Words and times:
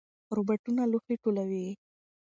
روباټونه 0.35 0.83
لوښي 0.91 1.15
ټولوي. 1.23 1.67